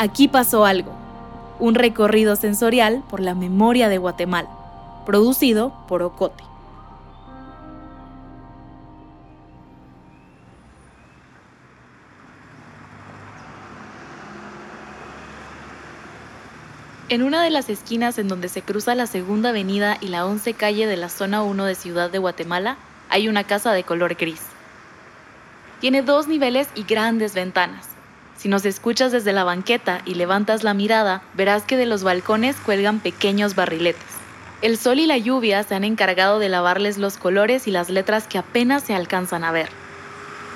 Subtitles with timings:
[0.00, 0.92] Aquí pasó algo,
[1.58, 4.48] un recorrido sensorial por la memoria de Guatemala,
[5.04, 6.44] producido por Ocote.
[17.08, 20.54] En una de las esquinas en donde se cruza la segunda avenida y la 11
[20.54, 22.76] calle de la zona 1 de Ciudad de Guatemala,
[23.08, 24.42] hay una casa de color gris.
[25.80, 27.97] Tiene dos niveles y grandes ventanas.
[28.38, 32.54] Si nos escuchas desde la banqueta y levantas la mirada, verás que de los balcones
[32.56, 34.00] cuelgan pequeños barriletes.
[34.62, 38.28] El sol y la lluvia se han encargado de lavarles los colores y las letras
[38.28, 39.68] que apenas se alcanzan a ver.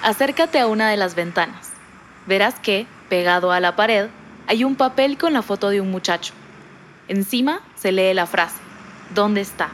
[0.05, 1.71] Acércate a una de las ventanas.
[2.27, 4.11] Verás que, pegado a la pared,
[4.47, 6.35] hay un papel con la foto de un muchacho.
[7.09, 8.61] Encima se lee la frase,
[9.13, 9.71] ¿dónde está?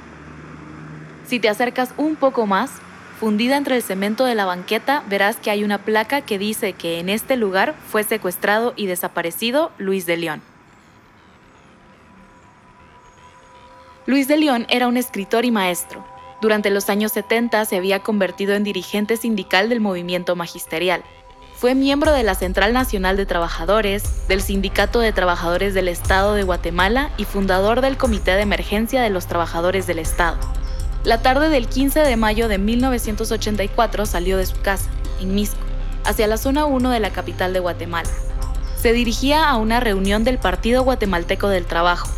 [1.26, 2.70] Si te acercas un poco más,
[3.18, 7.00] fundida entre el cemento de la banqueta, verás que hay una placa que dice que
[7.00, 10.42] en este lugar fue secuestrado y desaparecido Luis de León.
[14.06, 16.04] Luis de León era un escritor y maestro.
[16.40, 21.02] Durante los años 70 se había convertido en dirigente sindical del movimiento magisterial
[21.58, 26.44] fue miembro de la Central Nacional de Trabajadores, del Sindicato de Trabajadores del Estado de
[26.44, 30.38] Guatemala y fundador del Comité de Emergencia de los Trabajadores del Estado.
[31.04, 35.60] La tarde del 15 de mayo de 1984 salió de su casa, en Misco,
[36.04, 38.10] hacia la zona 1 de la capital de Guatemala.
[38.80, 42.08] Se dirigía a una reunión del Partido Guatemalteco del Trabajo,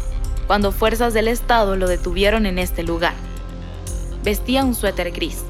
[0.47, 3.13] cuando fuerzas del Estado lo detuvieron en este lugar.
[4.25, 5.45] Vestía un suéter gris.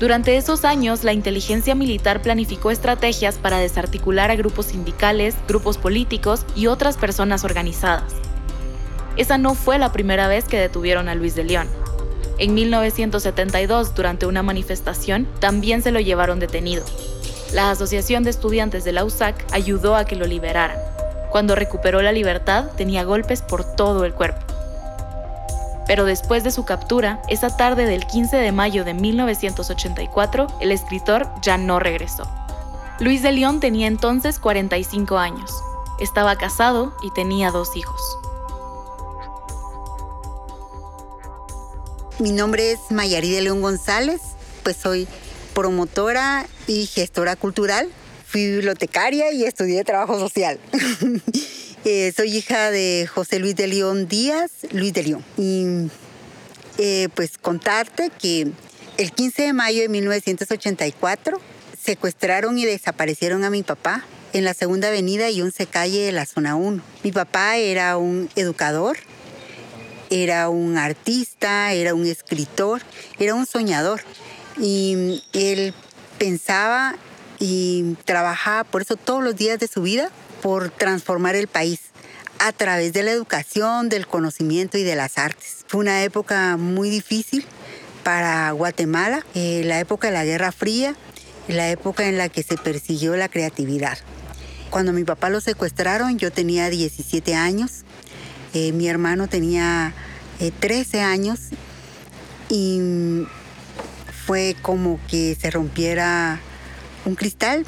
[0.00, 6.44] Durante esos años, la inteligencia militar planificó estrategias para desarticular a grupos sindicales, grupos políticos
[6.56, 8.12] y otras personas organizadas.
[9.16, 11.81] Esa no fue la primera vez que detuvieron a Luis de León.
[12.42, 16.84] En 1972, durante una manifestación, también se lo llevaron detenido.
[17.52, 20.76] La Asociación de Estudiantes de la USAC ayudó a que lo liberaran.
[21.30, 24.40] Cuando recuperó la libertad, tenía golpes por todo el cuerpo
[25.86, 31.28] pero después de su captura, esa tarde del 15 de mayo de 1984, el escritor
[31.42, 32.24] ya no regresó.
[32.98, 35.52] Luis de León tenía entonces 45 años.
[36.00, 38.00] Estaba casado y tenía dos hijos.
[42.18, 44.20] Mi nombre es Mayari de León González,
[44.62, 45.08] pues soy
[45.54, 47.88] promotora y gestora cultural.
[48.26, 50.58] Fui bibliotecaria y estudié trabajo social.
[51.84, 55.24] Eh, soy hija de José Luis de León Díaz, Luis de León.
[55.36, 55.90] Y
[56.78, 58.52] eh, pues contarte que
[58.98, 61.40] el 15 de mayo de 1984
[61.82, 66.24] secuestraron y desaparecieron a mi papá en la segunda avenida y 11 calle de la
[66.24, 66.80] zona 1.
[67.02, 68.96] Mi papá era un educador,
[70.12, 72.82] era un artista, era un escritor,
[73.18, 74.02] era un soñador.
[74.60, 75.72] Y él
[76.18, 76.96] pensaba
[77.38, 80.10] y trabajaba por eso todos los días de su vida
[80.42, 81.80] por transformar el país
[82.38, 85.64] a través de la educación, del conocimiento y de las artes.
[85.66, 87.46] Fue una época muy difícil
[88.04, 90.94] para Guatemala, eh, la época de la Guerra Fría,
[91.48, 93.96] la época en la que se persiguió la creatividad.
[94.70, 97.81] Cuando mi papá lo secuestraron, yo tenía 17 años,
[98.54, 99.94] eh, mi hermano tenía
[100.60, 101.40] 13 eh, años
[102.48, 102.80] y
[104.26, 106.40] fue como que se rompiera
[107.04, 107.66] un cristal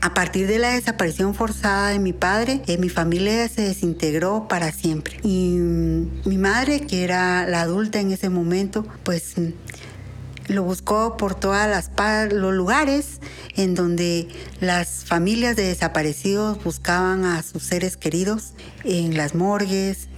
[0.00, 4.72] a partir de la desaparición forzada de mi padre, eh, mi familia se desintegró para
[4.72, 5.20] siempre.
[5.22, 9.34] Y mm, mi madre, que era la adulta en ese momento, pues
[10.50, 11.56] lo buscó por todos
[12.32, 13.20] los lugares
[13.56, 14.28] en donde
[14.60, 20.08] las familias de desaparecidos buscaban a sus seres queridos, en las morgues,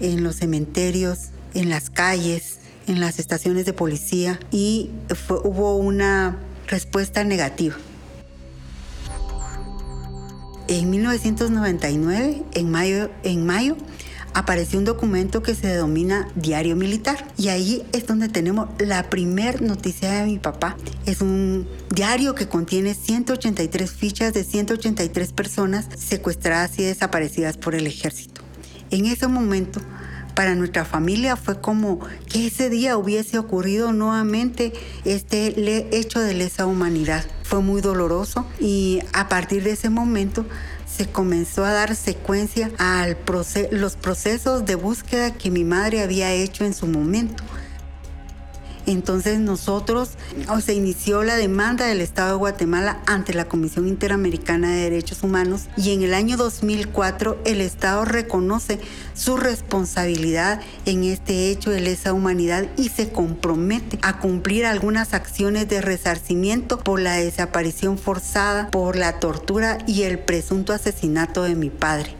[0.00, 4.90] en los cementerios, en las calles, en las estaciones de policía y
[5.28, 7.76] hubo una respuesta negativa.
[10.68, 13.76] En 1999, en mayo, en mayo,
[14.34, 17.26] apareció un documento que se denomina Diario Militar.
[17.36, 20.76] Y ahí es donde tenemos la primer noticia de mi papá.
[21.06, 27.86] Es un diario que contiene 183 fichas de 183 personas secuestradas y desaparecidas por el
[27.86, 28.42] ejército.
[28.90, 29.80] En ese momento,
[30.38, 31.98] para nuestra familia fue como
[32.28, 34.72] que ese día hubiese ocurrido nuevamente
[35.04, 35.52] este
[35.98, 37.24] hecho de lesa humanidad.
[37.42, 40.46] Fue muy doloroso y a partir de ese momento
[40.98, 43.06] se comenzó a dar secuencia a
[43.70, 47.44] los procesos de búsqueda que mi madre había hecho en su momento.
[48.88, 50.12] Entonces nosotros,
[50.64, 55.66] se inició la demanda del Estado de Guatemala ante la Comisión Interamericana de Derechos Humanos
[55.76, 58.80] y en el año 2004 el Estado reconoce
[59.12, 65.68] su responsabilidad en este hecho de lesa humanidad y se compromete a cumplir algunas acciones
[65.68, 71.68] de resarcimiento por la desaparición forzada, por la tortura y el presunto asesinato de mi
[71.68, 72.14] padre.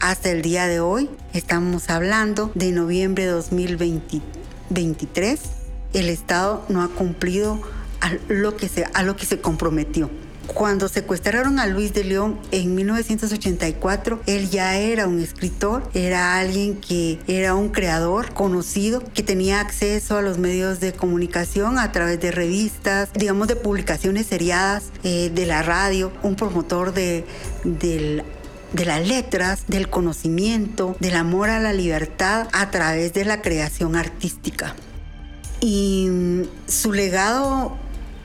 [0.00, 4.37] Hasta el día de hoy, estamos hablando de noviembre de 2023,
[5.92, 7.60] el Estado no ha cumplido
[8.00, 10.10] a lo que se, a lo que se comprometió.
[10.46, 16.76] Cuando secuestraron a Luis de León en 1984, él ya era un escritor, era alguien
[16.80, 22.18] que era un creador conocido, que tenía acceso a los medios de comunicación a través
[22.20, 27.26] de revistas, digamos de publicaciones seriadas, eh, de la radio, un promotor de,
[27.64, 28.24] del
[28.72, 33.96] de las letras, del conocimiento, del amor a la libertad a través de la creación
[33.96, 34.74] artística.
[35.60, 37.76] Y mm, su legado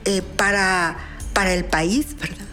[0.04, 0.96] eh, para,
[1.32, 2.46] para el país, ¿verdad?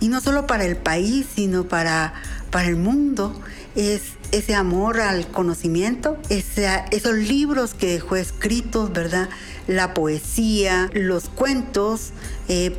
[0.00, 2.14] Y no solo para el país, sino para,
[2.50, 3.40] para el mundo,
[3.74, 9.28] es ese amor al conocimiento, esos libros que dejó escritos, ¿verdad?
[9.66, 12.10] La poesía, los cuentos,
[12.48, 12.76] eh,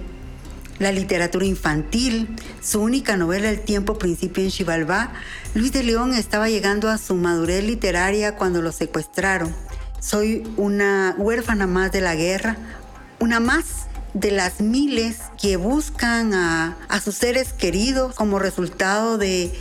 [0.79, 5.11] la literatura infantil, su única novela El tiempo principio en Xibalbá,
[5.53, 9.53] Luis de León estaba llegando a su madurez literaria cuando lo secuestraron.
[9.99, 12.57] Soy una huérfana más de la guerra,
[13.19, 19.51] una más de las miles que buscan a, a sus seres queridos como resultado de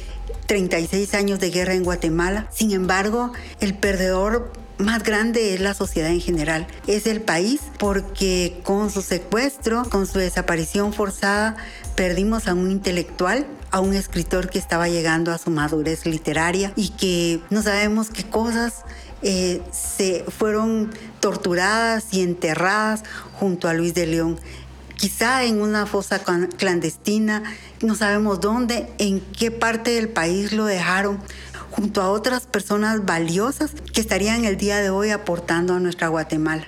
[0.47, 2.49] 36 años de guerra en Guatemala.
[2.53, 8.61] Sin embargo, el perdedor más grande es la sociedad en general, es el país, porque
[8.63, 11.57] con su secuestro, con su desaparición forzada,
[11.97, 16.91] perdimos a un intelectual, a un escritor que estaba llegando a su madurez literaria y
[16.91, 18.85] que no sabemos qué cosas
[19.23, 20.91] eh, se fueron
[21.21, 23.03] torturadas y enterradas
[23.35, 24.39] junto a Luis de León.
[24.97, 26.21] Quizá en una fosa
[26.57, 27.45] clandestina,
[27.83, 31.21] no sabemos dónde, en qué parte del país lo dejaron,
[31.71, 36.67] junto a otras personas valiosas que estarían el día de hoy aportando a nuestra Guatemala.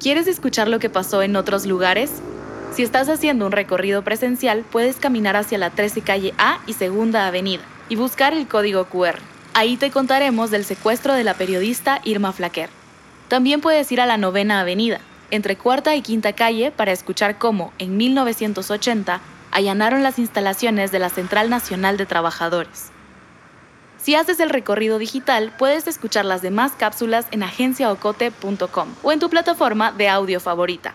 [0.00, 2.10] ¿Quieres escuchar lo que pasó en otros lugares?
[2.74, 7.26] Si estás haciendo un recorrido presencial, puedes caminar hacia la 13 calle A y Segunda
[7.26, 9.18] Avenida y buscar el código QR.
[9.54, 12.68] Ahí te contaremos del secuestro de la periodista Irma Flaquer.
[13.28, 15.00] También puedes ir a la Novena Avenida,
[15.30, 19.20] entre Cuarta y Quinta Calle, para escuchar cómo, en 1980,
[19.54, 22.90] allanaron las instalaciones de la Central Nacional de Trabajadores.
[23.96, 29.30] Si haces el recorrido digital, puedes escuchar las demás cápsulas en agenciaocote.com o en tu
[29.30, 30.94] plataforma de audio favorita.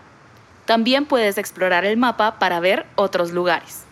[0.66, 3.84] También puedes explorar el mapa para ver otros lugares.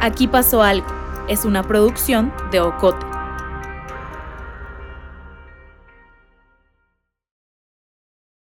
[0.00, 0.88] Aquí pasó algo.
[1.28, 3.11] Es una producción de Ocote.